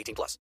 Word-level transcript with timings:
18 0.00 0.14
plus. 0.14 0.38